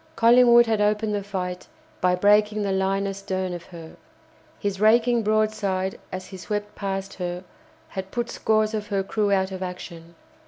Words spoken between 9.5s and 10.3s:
of action.